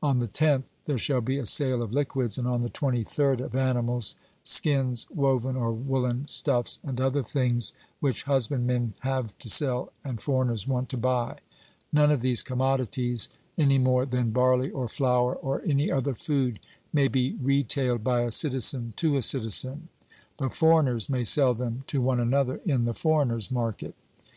On 0.00 0.20
the 0.20 0.28
tenth, 0.28 0.70
there 0.86 0.96
shall 0.96 1.20
be 1.20 1.38
a 1.38 1.44
sale 1.44 1.82
of 1.82 1.92
liquids, 1.92 2.38
and 2.38 2.46
on 2.46 2.62
the 2.62 2.68
twenty 2.70 3.02
third 3.02 3.40
of 3.40 3.56
animals, 3.56 4.14
skins, 4.44 5.08
woven 5.12 5.56
or 5.56 5.72
woollen 5.72 6.28
stuffs, 6.28 6.78
and 6.84 7.00
other 7.00 7.24
things 7.24 7.72
which 7.98 8.22
husbandmen 8.22 8.94
have 9.00 9.36
to 9.40 9.48
sell 9.50 9.92
and 10.04 10.20
foreigners 10.20 10.68
want 10.68 10.88
to 10.90 10.96
buy. 10.96 11.38
None 11.92 12.12
of 12.12 12.20
these 12.20 12.44
commodities, 12.44 13.28
any 13.58 13.76
more 13.78 14.06
than 14.06 14.30
barley 14.30 14.70
or 14.70 14.86
flour, 14.88 15.34
or 15.34 15.62
any 15.66 15.90
other 15.90 16.14
food, 16.14 16.60
may 16.92 17.08
be 17.08 17.36
retailed 17.42 18.04
by 18.04 18.20
a 18.20 18.30
citizen 18.30 18.94
to 18.98 19.16
a 19.16 19.20
citizen; 19.22 19.88
but 20.36 20.54
foreigners 20.54 21.08
may 21.10 21.24
sell 21.24 21.54
them 21.54 21.82
to 21.88 22.00
one 22.00 22.20
another 22.20 22.60
in 22.64 22.84
the 22.84 22.94
foreigners' 22.94 23.50
market. 23.50 23.96